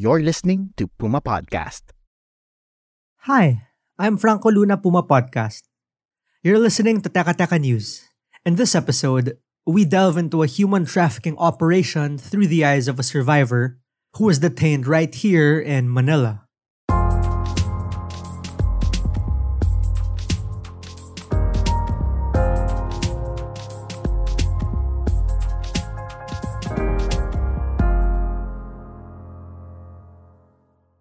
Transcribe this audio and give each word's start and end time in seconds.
You're 0.00 0.24
listening 0.24 0.72
to 0.80 0.88
Puma 0.88 1.20
Podcast. 1.20 1.92
Hi, 3.28 3.68
I'm 4.00 4.16
Franco 4.16 4.48
Luna 4.48 4.80
Puma 4.80 5.04
Podcast. 5.04 5.68
You're 6.40 6.56
listening 6.56 7.04
to 7.04 7.12
Teka 7.12 7.36
Teka 7.36 7.60
News. 7.60 8.08
In 8.48 8.56
this 8.56 8.72
episode, 8.72 9.36
we 9.68 9.84
delve 9.84 10.16
into 10.16 10.40
a 10.40 10.48
human 10.48 10.88
trafficking 10.88 11.36
operation 11.36 12.16
through 12.16 12.48
the 12.48 12.64
eyes 12.64 12.88
of 12.88 12.96
a 12.96 13.04
survivor 13.04 13.76
who 14.16 14.24
was 14.24 14.40
detained 14.40 14.88
right 14.88 15.12
here 15.12 15.60
in 15.60 15.92
Manila. 15.92 16.48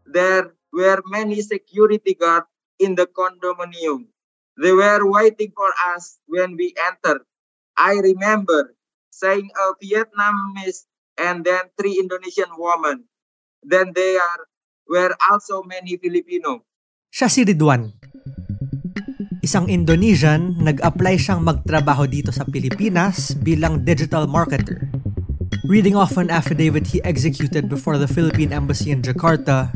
There 0.09 0.53
were 0.73 1.01
many 1.05 1.41
security 1.41 2.17
guards 2.17 2.49
in 2.81 2.95
the 2.95 3.05
condominium. 3.05 4.09
They 4.59 4.73
were 4.73 5.05
waiting 5.07 5.53
for 5.55 5.71
us 5.95 6.19
when 6.27 6.57
we 6.57 6.75
entered. 6.75 7.23
I 7.77 7.95
remember 8.03 8.75
seeing 9.13 9.47
a 9.55 9.65
Vietnamese 9.79 10.89
and 11.15 11.45
then 11.45 11.71
three 11.79 11.95
Indonesian 11.95 12.51
women. 12.57 13.07
Then 13.63 13.95
there 13.95 14.19
were 14.87 15.15
also 15.31 15.63
many 15.63 15.95
Filipino. 15.95 16.67
Siya 17.07 17.31
si 17.31 17.47
Ridwan. 17.47 17.95
Isang 19.39 19.71
Indonesian, 19.71 20.59
nag-apply 20.59 21.15
siyang 21.15 21.39
magtrabaho 21.39 22.03
dito 22.03 22.27
sa 22.35 22.43
Pilipinas 22.43 23.31
bilang 23.39 23.87
digital 23.87 24.27
marketer. 24.27 24.91
Reading 25.63 25.95
off 25.95 26.19
an 26.19 26.27
affidavit 26.27 26.91
he 26.91 26.99
executed 27.07 27.71
before 27.71 27.95
the 27.95 28.07
Philippine 28.07 28.51
Embassy 28.51 28.91
in 28.91 28.99
Jakarta, 28.99 29.71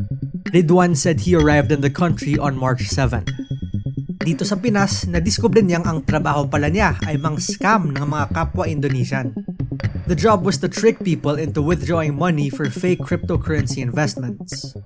Ridwan 0.52 0.96
said 0.96 1.24
he 1.24 1.32
arrived 1.32 1.72
in 1.72 1.80
the 1.80 1.88
country 1.88 2.36
on 2.36 2.58
March 2.58 2.84
7. 2.90 3.24
Dito 4.24 4.44
sa 4.44 4.56
Pinas, 4.56 5.04
nadiskubre 5.04 5.60
niyang 5.60 5.84
ang 5.84 6.00
trabaho 6.04 6.48
pala 6.48 6.72
niya 6.72 6.96
ay 7.04 7.20
mang 7.20 7.36
scam 7.36 7.92
ng 7.92 8.04
mga 8.08 8.32
kapwa 8.32 8.64
Indonesian. 8.64 9.32
The 10.04 10.16
job 10.16 10.44
was 10.44 10.60
to 10.60 10.68
trick 10.68 11.00
people 11.00 11.40
into 11.40 11.64
withdrawing 11.64 12.16
money 12.16 12.52
for 12.52 12.68
fake 12.68 13.00
cryptocurrency 13.04 13.80
investments. 13.80 14.76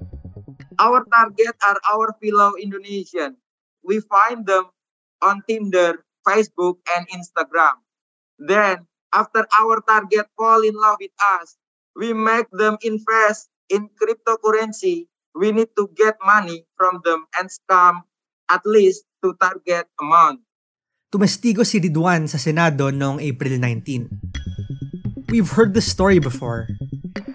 Our 0.78 1.02
target 1.10 1.58
are 1.66 1.78
our 1.90 2.14
fellow 2.22 2.54
Indonesian. 2.54 3.38
We 3.82 3.98
find 3.98 4.46
them 4.46 4.70
on 5.22 5.42
Tinder, 5.46 6.06
Facebook, 6.22 6.78
and 6.94 7.06
Instagram. 7.10 7.82
Then, 8.38 8.86
after 9.10 9.42
our 9.58 9.82
target 9.82 10.30
fall 10.38 10.62
in 10.62 10.78
love 10.78 11.02
with 11.02 11.14
us, 11.18 11.58
we 11.98 12.14
make 12.14 12.46
them 12.54 12.78
invest 12.82 13.50
in 13.66 13.90
cryptocurrency. 13.98 15.10
We 15.38 15.54
need 15.54 15.70
to 15.78 15.86
get 15.94 16.18
money 16.18 16.66
from 16.74 16.98
them 17.06 17.30
and 17.38 17.46
scam 17.46 18.02
at 18.50 18.66
least 18.66 19.06
to 19.22 19.38
target 19.38 19.86
amount. 20.02 20.42
Tumestigo 21.14 21.62
si 21.62 21.78
Ridwan 21.78 22.26
sa 22.26 22.42
Senado 22.42 22.90
noong 22.90 23.22
April 23.22 23.54
19. 23.54 25.30
We've 25.30 25.54
heard 25.54 25.78
this 25.78 25.86
story 25.86 26.18
before. 26.18 26.66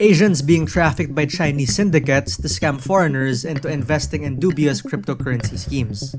Asians 0.03 0.43
being 0.43 0.67
trafficked 0.67 1.15
by 1.15 1.31
Chinese 1.31 1.79
syndicates 1.79 2.35
to 2.43 2.51
scam 2.51 2.75
foreigners 2.83 3.47
into 3.47 3.71
investing 3.71 4.27
in 4.27 4.35
dubious 4.35 4.83
cryptocurrency 4.83 5.55
schemes. 5.55 6.11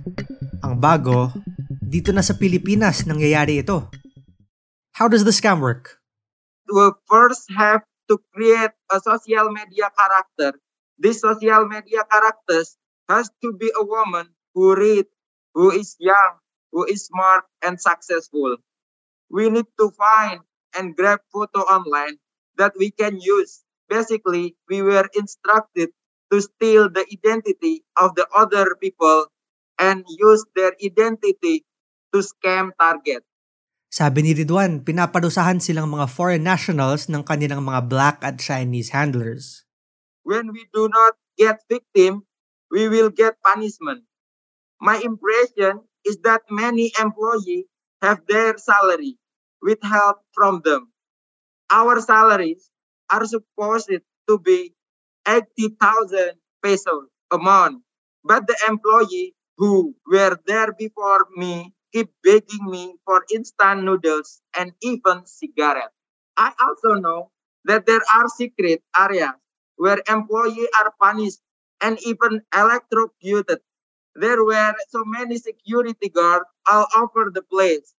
Ang 0.65 0.81
bago, 0.81 1.37
dito 1.85 2.17
na 2.17 2.25
sa 2.25 2.33
Pilipinas 2.33 3.05
nangyayari 3.05 3.61
ito. 3.61 3.93
How 4.97 5.13
does 5.13 5.29
the 5.29 5.37
scam 5.37 5.61
work? 5.61 6.01
We 6.65 6.97
first 7.05 7.53
have 7.53 7.85
to 8.09 8.17
create 8.33 8.73
a 8.89 8.99
social 9.05 9.53
media 9.53 9.93
character. 9.93 10.64
This 10.99 11.21
social 11.21 11.67
media 11.67 12.07
characters 12.07 12.79
has 13.09 13.31
to 13.43 13.53
be 13.53 13.71
a 13.75 13.85
woman 13.85 14.31
who 14.55 14.75
read, 14.75 15.07
who 15.53 15.71
is 15.71 15.97
young, 15.99 16.39
who 16.71 16.87
is 16.87 17.07
smart 17.07 17.45
and 17.63 17.81
successful. 17.81 18.57
We 19.31 19.51
need 19.51 19.67
to 19.79 19.91
find 19.91 20.47
and 20.75 20.95
grab 20.95 21.21
photo 21.31 21.67
online 21.67 22.19
that 22.57 22.75
we 22.79 22.91
can 22.91 23.19
use. 23.19 23.63
Basically, 23.91 24.57
we 24.71 24.83
were 24.83 25.07
instructed 25.15 25.91
to 26.31 26.41
steal 26.41 26.89
the 26.91 27.05
identity 27.11 27.85
of 27.99 28.15
the 28.15 28.27
other 28.35 28.75
people 28.79 29.27
and 29.79 30.07
use 30.07 30.47
their 30.55 30.73
identity 30.79 31.67
to 32.15 32.23
scam 32.23 32.71
target. 32.79 33.27
Sabi 33.95 34.27
ni 34.27 34.33
Ridwan, 34.35 34.83
pinaparusahan 34.83 35.63
silang 35.63 35.91
mga 35.91 36.11
foreign 36.11 36.43
nationals 36.43 37.07
ng 37.07 37.23
kanilang 37.23 37.63
mga 37.63 37.87
black 37.87 38.17
at 38.27 38.43
Chinese 38.43 38.91
handlers. 38.91 39.64
When 40.25 40.53
we 40.53 40.67
do 40.75 40.89
not 40.89 41.15
get 41.39 41.63
victim, 41.71 42.27
we 42.71 42.89
will 42.89 43.11
get 43.11 43.41
punishment. 43.43 44.05
My 44.81 44.99
impression 44.99 45.83
is 46.05 46.19
that 46.25 46.43
many 46.51 46.93
employees 47.01 47.67
have 48.03 48.27
their 48.27 48.57
salary 48.59 49.19
with 49.63 49.83
help 49.83 50.19
from 50.35 50.63
them. 50.65 50.93
Our 51.71 52.01
salaries 52.01 52.71
are 53.11 53.27
supposed 53.27 53.91
to 54.29 54.39
be 54.39 54.75
80,000 55.27 56.33
pesos 56.63 57.09
a 57.31 57.39
month, 57.39 57.83
but 58.25 58.47
the 58.47 58.57
employee 58.69 59.35
who 59.59 59.95
were 60.07 60.39
there 60.47 60.73
before 60.73 61.27
me 61.37 61.75
keep 61.93 62.11
begging 62.23 62.65
me 62.71 62.97
for 63.05 63.25
instant 63.33 63.85
noodles 63.85 64.43
and 64.59 64.73
even 64.83 65.27
cigarettes. 65.27 65.95
I 66.37 66.53
also 66.61 66.95
know 67.01 67.31
that 67.67 67.87
there 67.87 68.03
are 68.15 68.29
secret 68.29 68.83
areas 68.99 69.35
where 69.77 70.03
employees 70.09 70.71
are 70.79 70.93
punished 71.01 71.41
and 71.83 71.99
even 72.07 72.43
electrocuted. 72.55 73.61
There 74.15 74.43
were 74.45 74.75
so 74.89 75.03
many 75.05 75.39
security 75.39 76.09
guards 76.09 76.47
all 76.71 76.87
over 76.95 77.35
the 77.35 77.43
place. 77.43 77.95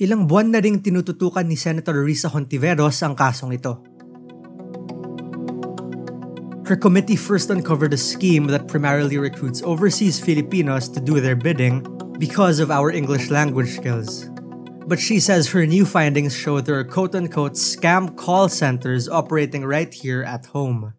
Ilang 0.00 0.26
buwan 0.26 0.50
na 0.50 0.58
ring 0.58 0.82
tinututukan 0.82 1.46
ni 1.46 1.54
Senator 1.54 1.94
Risa 2.02 2.26
Hontiveros 2.26 2.98
ang 3.06 3.14
kasong 3.14 3.54
ito. 3.54 3.78
Her 6.66 6.78
committee 6.78 7.18
first 7.18 7.50
uncovered 7.50 7.92
a 7.92 8.00
scheme 8.00 8.46
that 8.48 8.66
primarily 8.66 9.18
recruits 9.18 9.62
overseas 9.62 10.18
Filipinos 10.18 10.88
to 10.90 11.00
do 11.02 11.20
their 11.20 11.36
bidding 11.36 11.84
because 12.18 12.58
of 12.58 12.70
our 12.70 12.90
English 12.90 13.30
language 13.30 13.70
skills. 13.76 14.30
But 14.86 14.98
she 14.98 15.20
says 15.20 15.50
her 15.50 15.66
new 15.66 15.84
findings 15.84 16.34
show 16.34 16.60
there 16.60 16.78
are 16.78 16.86
quote 16.86 17.14
unquote 17.14 17.54
scam 17.54 18.16
call 18.16 18.48
centers 18.48 19.06
operating 19.06 19.62
right 19.62 19.92
here 19.92 20.22
at 20.22 20.46
home. 20.50 20.94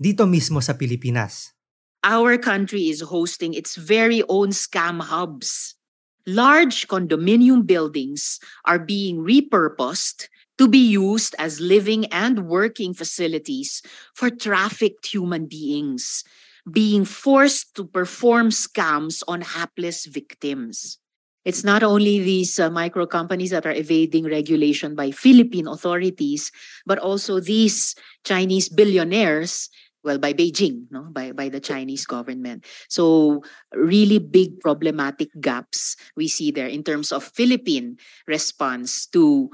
Dito 0.00 0.24
mismo 0.24 0.64
sa 0.64 0.72
Pilipinas. 0.72 1.52
Our 2.00 2.40
country 2.40 2.88
is 2.88 3.04
hosting 3.04 3.52
its 3.52 3.76
very 3.76 4.24
own 4.32 4.56
scam 4.56 5.04
hubs. 5.04 5.76
Large 6.24 6.88
condominium 6.88 7.68
buildings 7.68 8.40
are 8.64 8.80
being 8.80 9.20
repurposed 9.20 10.32
to 10.56 10.64
be 10.64 10.80
used 10.80 11.36
as 11.36 11.60
living 11.60 12.08
and 12.08 12.48
working 12.48 12.96
facilities 12.96 13.84
for 14.16 14.32
trafficked 14.32 15.04
human 15.04 15.44
beings 15.44 16.24
being 16.64 17.04
forced 17.04 17.76
to 17.76 17.84
perform 17.84 18.48
scams 18.48 19.22
on 19.28 19.40
hapless 19.40 20.06
victims. 20.06 20.98
It's 21.44 21.64
not 21.64 21.82
only 21.82 22.20
these 22.20 22.60
uh, 22.60 22.68
micro 22.68 23.06
companies 23.06 23.50
that 23.50 23.64
are 23.64 23.72
evading 23.72 24.28
regulation 24.28 24.94
by 24.94 25.10
Philippine 25.10 25.66
authorities, 25.66 26.52
but 26.84 26.98
also 26.98 27.40
these 27.40 27.94
Chinese 28.24 28.68
billionaires, 28.68 29.70
well, 30.02 30.18
by 30.18 30.32
Beijing, 30.32 30.86
no, 30.90 31.08
by, 31.12 31.32
by 31.32 31.48
the 31.48 31.60
Chinese 31.60 32.06
government. 32.06 32.64
So 32.88 33.42
really 33.72 34.18
big 34.18 34.60
problematic 34.60 35.28
gaps 35.40 35.96
we 36.16 36.28
see 36.28 36.50
there 36.50 36.68
in 36.68 36.82
terms 36.82 37.12
of 37.12 37.24
Philippine 37.24 37.98
response 38.26 39.06
to 39.12 39.50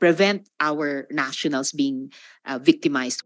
prevent 0.00 0.48
our 0.58 1.06
nationals 1.10 1.72
being 1.72 2.12
uh, 2.46 2.58
victimized. 2.58 3.22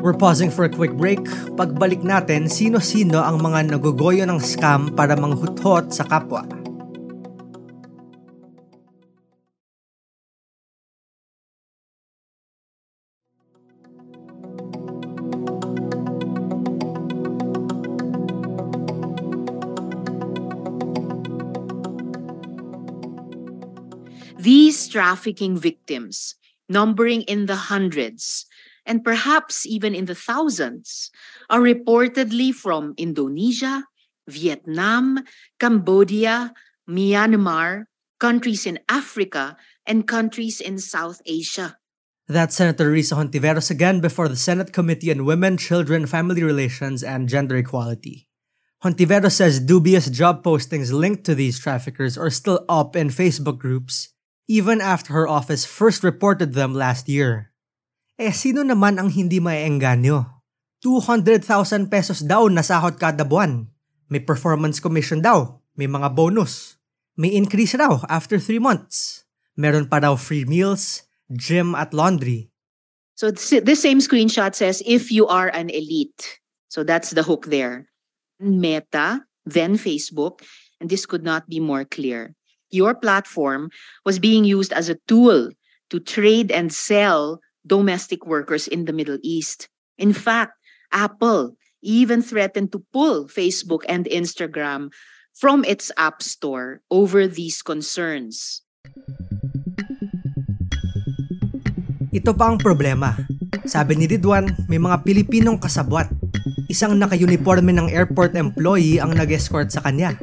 We're 0.00 0.14
pausing 0.14 0.54
for 0.54 0.64
a 0.64 0.70
quick 0.70 0.94
break. 0.94 1.18
Pagbalik 1.58 2.06
natin, 2.06 2.46
sino-sino 2.46 3.26
ang 3.26 3.42
mga 3.42 3.74
nagugoyo 3.74 4.22
ng 4.22 4.38
scam 4.38 4.94
para 4.94 5.18
manghuthot 5.18 5.90
sa 5.90 6.06
kapwa. 6.06 6.46
These 24.46 24.86
trafficking 24.86 25.58
victims, 25.58 26.38
numbering 26.70 27.22
in 27.26 27.50
the 27.50 27.66
hundreds 27.66 28.46
and 28.86 29.02
perhaps 29.02 29.66
even 29.66 29.90
in 29.92 30.06
the 30.06 30.14
thousands, 30.14 31.10
are 31.50 31.58
reportedly 31.58 32.54
from 32.54 32.94
Indonesia, 32.94 33.82
Vietnam, 34.30 35.26
Cambodia, 35.58 36.54
Myanmar, 36.88 37.90
countries 38.22 38.70
in 38.70 38.78
Africa, 38.88 39.56
and 39.82 40.06
countries 40.06 40.60
in 40.62 40.78
South 40.78 41.18
Asia. 41.26 41.74
That's 42.30 42.54
Senator 42.54 42.94
Risa 42.94 43.18
Hontiveros 43.18 43.74
again 43.74 43.98
before 43.98 44.28
the 44.28 44.38
Senate 44.38 44.72
Committee 44.72 45.10
on 45.10 45.24
Women, 45.24 45.56
Children, 45.56 46.06
Family 46.06 46.44
Relations, 46.44 47.02
and 47.02 47.28
Gender 47.28 47.56
Equality. 47.56 48.28
Hontiveros 48.84 49.32
says 49.32 49.58
dubious 49.58 50.06
job 50.06 50.44
postings 50.44 50.92
linked 50.92 51.24
to 51.24 51.34
these 51.34 51.58
traffickers 51.58 52.16
are 52.16 52.30
still 52.30 52.64
up 52.68 52.94
in 52.94 53.10
Facebook 53.10 53.58
groups, 53.58 54.14
even 54.46 54.82
after 54.82 55.14
her 55.14 55.26
office 55.26 55.66
first 55.66 56.02
reported 56.02 56.54
them 56.54 56.74
last 56.74 57.10
year. 57.10 57.52
Eh 58.16 58.32
sino 58.32 58.62
naman 58.64 58.96
ang 58.96 59.12
hindi 59.12 59.42
maiengganyo? 59.42 60.24
200,000 60.80 61.90
pesos 61.90 62.22
daw 62.22 62.46
na 62.46 62.62
sahod 62.62 62.96
kada 62.96 63.26
buwan. 63.26 63.68
May 64.06 64.22
performance 64.22 64.78
commission 64.78 65.18
daw. 65.18 65.58
May 65.74 65.90
mga 65.90 66.14
bonus. 66.14 66.78
May 67.18 67.34
increase 67.34 67.74
raw 67.74 68.00
after 68.06 68.38
3 68.38 68.62
months. 68.62 69.26
Meron 69.58 69.88
pa 69.90 69.98
daw 70.00 70.14
free 70.14 70.44
meals, 70.44 71.04
gym 71.32 71.74
at 71.74 71.90
laundry. 71.96 72.52
So 73.16 73.32
this 73.32 73.80
same 73.80 74.04
screenshot 74.04 74.52
says 74.52 74.84
if 74.84 75.08
you 75.08 75.24
are 75.26 75.48
an 75.48 75.72
elite. 75.72 76.40
So 76.68 76.84
that's 76.84 77.16
the 77.16 77.24
hook 77.24 77.48
there. 77.48 77.88
Meta, 78.36 79.24
then 79.48 79.80
Facebook, 79.80 80.44
and 80.76 80.92
this 80.92 81.08
could 81.08 81.24
not 81.24 81.48
be 81.48 81.56
more 81.56 81.88
clear. 81.88 82.36
Your 82.76 82.92
platform 82.92 83.72
was 84.04 84.20
being 84.20 84.44
used 84.44 84.76
as 84.76 84.92
a 84.92 85.00
tool 85.08 85.48
to 85.88 85.96
trade 85.96 86.52
and 86.52 86.68
sell 86.68 87.40
domestic 87.64 88.28
workers 88.28 88.68
in 88.68 88.84
the 88.84 88.92
Middle 88.92 89.16
East. 89.24 89.72
In 89.96 90.12
fact, 90.12 90.60
Apple 90.92 91.56
even 91.80 92.20
threatened 92.20 92.76
to 92.76 92.84
pull 92.92 93.32
Facebook 93.32 93.80
and 93.88 94.04
Instagram 94.12 94.92
from 95.32 95.64
its 95.64 95.88
App 95.96 96.20
Store 96.20 96.84
over 96.92 97.24
these 97.24 97.64
concerns. 97.64 98.60
Ito 102.12 102.32
pa 102.32 102.52
ang 102.52 102.60
problema. 102.60 103.16
Sabi 103.68 103.96
ni 103.96 104.08
Ridwan, 104.08 104.52
may 104.68 104.80
mga 104.80 105.04
Pilipinong 105.04 105.60
kasabwat. 105.60 106.08
Isang 106.66 106.96
naka-uniforme 106.96 107.72
ng 107.76 107.92
airport 107.92 108.32
employee 108.34 108.98
ang 108.98 109.12
nag-escort 109.12 109.68
sa 109.68 109.84
kanya. 109.84 110.16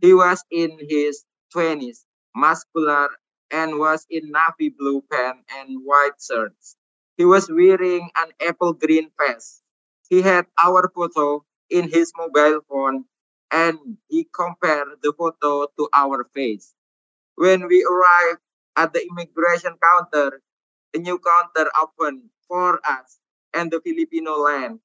He 0.00 0.14
was 0.14 0.44
in 0.50 0.78
his 0.88 1.24
20s, 1.54 2.04
muscular, 2.34 3.08
and 3.52 3.78
was 3.78 4.06
in 4.10 4.32
navy 4.32 4.70
blue 4.70 5.02
pants 5.02 5.44
and 5.54 5.84
white 5.84 6.20
shirts. 6.20 6.76
He 7.16 7.24
was 7.24 7.48
wearing 7.50 8.10
an 8.16 8.32
apple 8.40 8.72
green 8.72 9.12
vest. 9.16 9.62
He 10.08 10.22
had 10.22 10.46
our 10.58 10.90
photo 10.94 11.44
in 11.68 11.88
his 11.88 12.12
mobile 12.16 12.62
phone 12.68 13.04
and 13.52 13.98
he 14.08 14.24
compared 14.24 14.88
the 15.02 15.12
photo 15.12 15.66
to 15.78 15.88
our 15.92 16.24
face. 16.34 16.74
When 17.36 17.66
we 17.68 17.84
arrived 17.84 18.40
at 18.76 18.92
the 18.92 19.04
immigration 19.06 19.76
counter, 19.82 20.42
a 20.94 20.98
new 20.98 21.18
counter 21.18 21.70
opened 21.80 22.30
for 22.48 22.80
us 22.86 23.18
and 23.54 23.70
the 23.72 23.80
Filipino 23.80 24.38
land. 24.38 24.80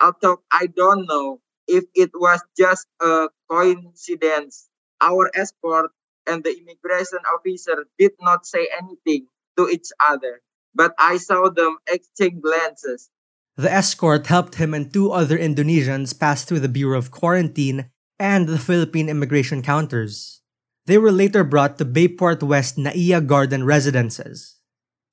Although 0.00 0.42
I 0.50 0.68
don't 0.68 1.06
know 1.06 1.42
if 1.66 1.84
it 1.94 2.10
was 2.14 2.42
just 2.56 2.86
a 3.02 3.28
coincidence, 3.50 4.68
our 5.00 5.30
escort 5.34 5.90
and 6.26 6.42
the 6.42 6.56
immigration 6.56 7.20
officer 7.26 7.86
did 7.98 8.12
not 8.20 8.46
say 8.46 8.68
anything 8.74 9.26
to 9.56 9.68
each 9.68 9.88
other, 10.00 10.42
but 10.74 10.92
I 10.98 11.18
saw 11.18 11.50
them 11.50 11.78
exchange 11.86 12.42
glances. 12.42 13.10
The 13.56 13.72
escort 13.72 14.26
helped 14.26 14.56
him 14.56 14.74
and 14.74 14.92
two 14.92 15.10
other 15.10 15.38
Indonesians 15.38 16.12
pass 16.12 16.44
through 16.44 16.60
the 16.60 16.68
Bureau 16.68 16.98
of 16.98 17.10
Quarantine 17.10 17.88
and 18.18 18.48
the 18.48 18.58
Philippine 18.58 19.08
immigration 19.08 19.62
counters. 19.62 20.42
They 20.84 20.98
were 20.98 21.12
later 21.12 21.42
brought 21.42 21.78
to 21.78 21.84
Bayport 21.84 22.42
West 22.42 22.76
Naiya 22.76 23.24
Garden 23.24 23.64
Residences. 23.64 24.60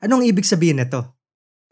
Anong 0.04 0.28
ibig 0.28 0.44
sabihin 0.44 0.84
nito? 0.84 1.16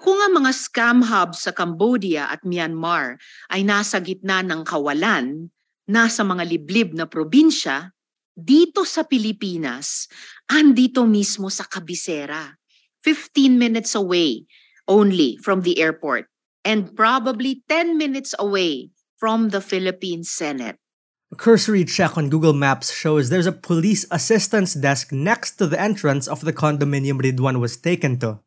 Kung 0.02 0.18
ang 0.18 0.34
mga 0.42 0.50
scam 0.50 1.06
hubs 1.06 1.46
sa 1.46 1.54
Cambodia 1.54 2.26
at 2.34 2.42
Myanmar 2.42 3.22
ay 3.54 3.62
nasa 3.62 4.02
gitna 4.02 4.42
ng 4.42 4.66
kawalan, 4.66 5.54
nasa 5.86 6.26
mga 6.26 6.42
liblib 6.50 6.98
na 6.98 7.06
probinsya, 7.06 7.94
dito 8.34 8.82
sa 8.82 9.06
Pilipinas, 9.06 10.10
andito 10.50 11.06
mismo 11.06 11.54
sa 11.54 11.70
kabisera. 11.70 12.58
15 13.06 13.54
minutes 13.54 13.94
away 13.94 14.50
only 14.90 15.38
from 15.38 15.62
the 15.62 15.78
airport 15.78 16.26
and 16.66 16.98
probably 16.98 17.62
10 17.70 17.94
minutes 17.94 18.34
away 18.42 18.90
from 19.22 19.54
the 19.54 19.62
Philippine 19.62 20.26
Senate. 20.26 20.82
A 21.30 21.38
cursory 21.38 21.86
check 21.86 22.18
on 22.18 22.34
Google 22.34 22.58
Maps 22.58 22.90
shows 22.90 23.30
there's 23.30 23.46
a 23.46 23.54
police 23.54 24.10
assistance 24.10 24.74
desk 24.74 25.14
next 25.14 25.62
to 25.62 25.70
the 25.70 25.78
entrance 25.80 26.26
of 26.26 26.42
the 26.42 26.52
condominium 26.52 27.22
Ridwan 27.22 27.62
was 27.62 27.78
taken 27.78 28.18
to. 28.26 28.42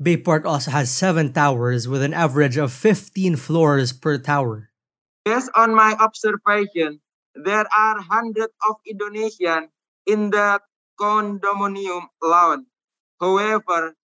Bayport 0.00 0.46
also 0.46 0.70
has 0.70 0.90
seven 0.90 1.32
towers 1.32 1.86
with 1.86 2.00
an 2.02 2.14
average 2.14 2.56
of 2.56 2.72
15 2.72 3.36
floors 3.36 3.92
per 3.92 4.16
tower. 4.16 4.70
Based 5.26 5.50
on 5.54 5.74
my 5.74 5.92
observation, 6.00 7.00
there 7.36 7.68
are 7.68 8.00
hundreds 8.00 8.54
of 8.64 8.76
Indonesian 8.88 9.68
in 10.06 10.30
the 10.30 10.60
condominium 10.98 12.08
lawn. 12.22 12.64
However, 13.20 13.94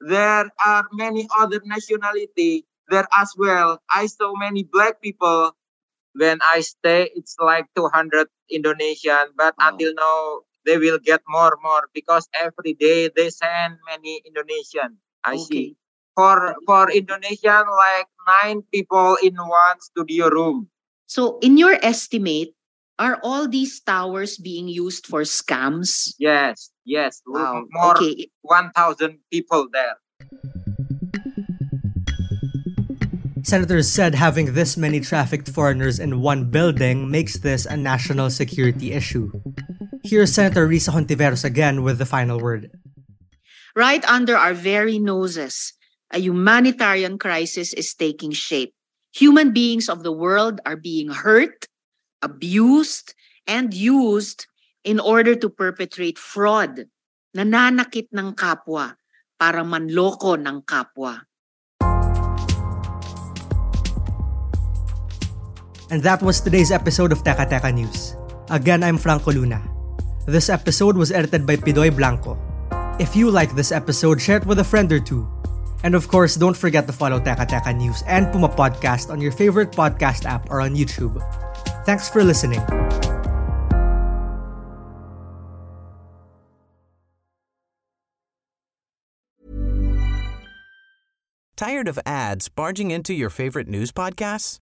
there 0.00 0.48
are 0.64 0.88
many 0.92 1.28
other 1.38 1.60
nationality 1.64 2.64
there 2.88 3.06
as 3.14 3.34
well. 3.36 3.82
I 3.92 4.06
saw 4.06 4.32
many 4.34 4.64
black 4.64 5.02
people. 5.02 5.52
When 6.14 6.40
I 6.42 6.60
stay, 6.60 7.08
it's 7.14 7.36
like 7.40 7.68
200 7.76 8.28
Indonesian, 8.48 9.32
but 9.36 9.54
Wow. 9.58 9.68
until 9.68 9.92
now, 9.94 10.40
they 10.64 10.76
will 10.78 10.98
get 10.98 11.20
more, 11.28 11.56
more 11.62 11.88
because 11.92 12.28
every 12.32 12.72
day 12.72 13.08
they 13.08 13.28
send 13.28 13.78
many 13.88 14.20
Indonesian. 14.24 15.00
I 15.24 15.36
see. 15.36 15.76
For 16.14 16.54
for 16.66 16.90
Indonesian, 16.90 17.64
like 17.66 18.08
nine 18.28 18.62
people 18.72 19.16
in 19.22 19.36
one 19.36 19.80
studio 19.80 20.28
room. 20.28 20.68
So, 21.06 21.38
in 21.40 21.56
your 21.56 21.76
estimate, 21.82 22.52
are 22.98 23.18
all 23.22 23.48
these 23.48 23.80
towers 23.80 24.36
being 24.36 24.68
used 24.68 25.06
for 25.06 25.22
scams? 25.22 26.14
Yes, 26.18 26.70
yes. 26.84 27.22
Wow. 27.26 27.64
More 27.70 27.96
Okay. 27.96 28.28
1,000 28.42 29.18
people 29.30 29.68
there. 29.72 29.96
Senators 33.42 33.90
said 33.90 34.14
having 34.14 34.54
this 34.54 34.76
many 34.76 35.00
trafficked 35.00 35.50
foreigners 35.50 35.98
in 35.98 36.20
one 36.22 36.48
building 36.50 37.10
makes 37.10 37.38
this 37.38 37.66
a 37.66 37.76
national 37.76 38.30
security 38.30 38.92
issue. 38.92 39.32
Here's 40.04 40.32
Senator 40.32 40.68
Risa 40.68 40.94
Hontiveros 40.94 41.44
again 41.44 41.82
with 41.82 41.98
the 41.98 42.06
final 42.06 42.38
word. 42.38 42.70
Right 43.72 44.04
under 44.04 44.36
our 44.36 44.52
very 44.52 45.00
noses, 45.00 45.72
a 46.12 46.20
humanitarian 46.20 47.16
crisis 47.16 47.72
is 47.72 47.96
taking 47.96 48.36
shape. 48.36 48.76
Human 49.16 49.56
beings 49.56 49.88
of 49.88 50.04
the 50.04 50.12
world 50.12 50.60
are 50.68 50.76
being 50.76 51.08
hurt, 51.08 51.64
abused, 52.20 53.16
and 53.48 53.72
used 53.72 54.44
in 54.84 55.00
order 55.00 55.32
to 55.40 55.48
perpetrate 55.48 56.20
fraud. 56.20 56.84
Nananakit 57.32 58.12
ng 58.12 58.36
kapwa 58.36 58.92
para 59.40 59.64
manloko 59.64 60.36
ng 60.36 60.68
kapwa. 60.68 61.24
And 65.88 66.04
that 66.04 66.20
was 66.20 66.44
today's 66.44 66.68
episode 66.68 67.12
of 67.12 67.24
Teka 67.24 67.48
Teka 67.48 67.72
News. 67.72 68.20
Again, 68.52 68.84
I'm 68.84 69.00
Franco 69.00 69.32
Luna. 69.32 69.64
This 70.28 70.52
episode 70.52 71.00
was 71.00 71.08
edited 71.08 71.48
by 71.48 71.56
Pidoy 71.56 71.88
Blanco. 71.88 72.51
If 73.02 73.16
you 73.16 73.32
like 73.32 73.52
this 73.56 73.72
episode, 73.72 74.22
share 74.22 74.36
it 74.36 74.46
with 74.46 74.60
a 74.60 74.64
friend 74.64 74.86
or 74.92 75.00
two. 75.00 75.26
And 75.82 75.96
of 75.96 76.06
course, 76.06 76.36
don't 76.36 76.56
forget 76.56 76.86
to 76.86 76.92
follow 76.92 77.18
Teka 77.18 77.50
Teka 77.50 77.74
News 77.74 78.04
and 78.06 78.30
Puma 78.30 78.48
Podcast 78.48 79.10
on 79.10 79.20
your 79.20 79.32
favorite 79.32 79.72
podcast 79.72 80.24
app 80.24 80.48
or 80.50 80.60
on 80.60 80.76
YouTube. 80.76 81.18
Thanks 81.84 82.08
for 82.08 82.22
listening. 82.22 82.62
Tired 91.56 91.88
of 91.88 91.98
ads 92.06 92.48
barging 92.48 92.92
into 92.92 93.12
your 93.12 93.30
favorite 93.30 93.66
news 93.66 93.90
podcasts? 93.90 94.58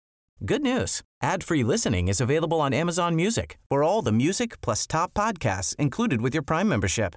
Good 0.46 0.62
news. 0.62 1.02
Ad-free 1.20 1.62
listening 1.62 2.08
is 2.08 2.22
available 2.22 2.62
on 2.62 2.72
Amazon 2.72 3.14
Music 3.14 3.58
for 3.68 3.84
all 3.84 4.00
the 4.00 4.12
music 4.12 4.62
plus 4.62 4.86
top 4.86 5.12
podcasts 5.12 5.76
included 5.76 6.22
with 6.22 6.32
your 6.32 6.42
Prime 6.42 6.70
membership. 6.70 7.16